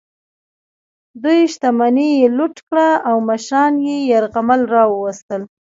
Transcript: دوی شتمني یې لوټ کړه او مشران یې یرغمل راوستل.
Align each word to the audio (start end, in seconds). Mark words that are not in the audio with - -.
دوی 1.23 1.39
شتمني 1.53 2.09
یې 2.21 2.27
لوټ 2.37 2.55
کړه 2.67 2.89
او 3.09 3.15
مشران 3.29 3.73
یې 3.87 3.97
یرغمل 4.11 4.61
راوستل. 4.75 5.41